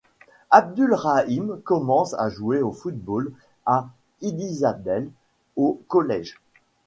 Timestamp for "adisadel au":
4.25-5.79